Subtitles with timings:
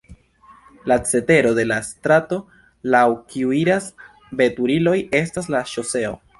[0.83, 2.39] La cetero de la strato,
[2.95, 3.03] laŭ
[3.35, 3.93] kiu iras
[4.43, 6.21] veturiloj estas la ŝoseo.